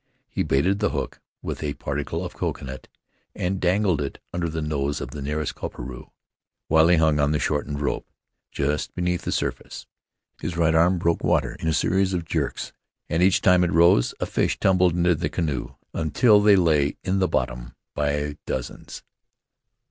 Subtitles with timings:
[0.31, 2.87] He baited the hook with a particle of coconut
[3.35, 6.09] and dangled it under the nose of the nearest koperu.
[6.69, 8.07] While he hung on the shortened rope,
[8.51, 9.85] just beneath the surface,
[10.41, 12.73] his right arm broke water in a series of jerks,
[13.09, 17.19] and each time it rose a fish tumbled into the canoe until they lay in
[17.19, 19.03] the bottom by dozens.